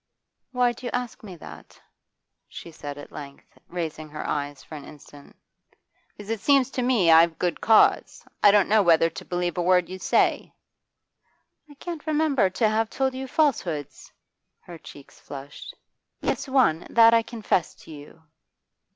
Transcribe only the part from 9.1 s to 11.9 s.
to believe a word you say.' 'I